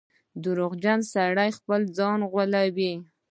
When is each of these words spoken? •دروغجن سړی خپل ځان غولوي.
•دروغجن 0.43 0.99
سړی 1.13 1.49
خپل 1.59 1.81
ځان 1.97 2.19
غولوي. 2.31 2.93